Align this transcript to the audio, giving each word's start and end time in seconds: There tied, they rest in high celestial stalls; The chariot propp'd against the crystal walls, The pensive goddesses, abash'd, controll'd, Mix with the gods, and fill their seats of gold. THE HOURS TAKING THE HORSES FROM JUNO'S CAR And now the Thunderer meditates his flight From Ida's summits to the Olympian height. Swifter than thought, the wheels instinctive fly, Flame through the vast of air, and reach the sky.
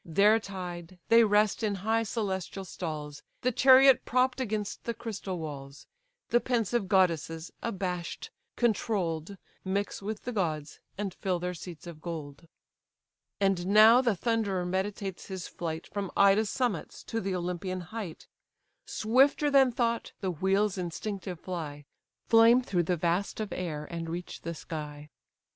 There 0.03 0.39
tied, 0.39 0.97
they 1.09 1.23
rest 1.23 1.61
in 1.61 1.75
high 1.85 2.01
celestial 2.01 2.65
stalls; 2.65 3.21
The 3.41 3.51
chariot 3.51 4.03
propp'd 4.03 4.41
against 4.41 4.83
the 4.85 4.95
crystal 4.95 5.37
walls, 5.37 5.85
The 6.29 6.39
pensive 6.39 6.87
goddesses, 6.87 7.51
abash'd, 7.61 8.31
controll'd, 8.55 9.37
Mix 9.63 10.01
with 10.01 10.23
the 10.23 10.31
gods, 10.31 10.79
and 10.97 11.13
fill 11.13 11.37
their 11.37 11.53
seats 11.53 11.85
of 11.85 12.01
gold. 12.01 12.37
THE 12.37 12.47
HOURS 13.45 13.51
TAKING 13.51 13.51
THE 13.51 13.51
HORSES 13.51 13.53
FROM 13.53 13.55
JUNO'S 13.55 13.75
CAR 13.75 13.91
And 13.91 13.93
now 14.05 14.11
the 14.11 14.15
Thunderer 14.15 14.65
meditates 14.65 15.25
his 15.27 15.47
flight 15.47 15.85
From 15.93 16.11
Ida's 16.17 16.49
summits 16.49 17.03
to 17.03 17.21
the 17.21 17.35
Olympian 17.35 17.81
height. 17.81 18.27
Swifter 18.87 19.51
than 19.51 19.71
thought, 19.71 20.13
the 20.19 20.31
wheels 20.31 20.79
instinctive 20.79 21.39
fly, 21.39 21.85
Flame 22.25 22.63
through 22.63 22.81
the 22.89 22.97
vast 22.97 23.39
of 23.39 23.53
air, 23.53 23.87
and 23.91 24.09
reach 24.09 24.41
the 24.41 24.55
sky. 24.55 25.11